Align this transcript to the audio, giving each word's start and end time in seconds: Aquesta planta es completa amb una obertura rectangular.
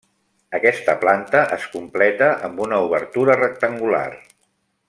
Aquesta 0.59 0.95
planta 1.03 1.43
es 1.57 1.67
completa 1.75 2.31
amb 2.49 2.65
una 2.67 2.83
obertura 2.89 3.39
rectangular. 3.43 4.07